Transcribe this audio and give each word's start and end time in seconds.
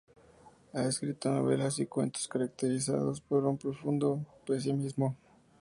Ha 0.73 0.81
escrito 0.85 1.29
novelas 1.29 1.77
y 1.77 1.85
cuentos 1.85 2.27
caracterizados 2.27 3.21
por 3.21 3.45
un 3.45 3.59
profundo 3.59 4.25
pesimismo. 4.47 5.15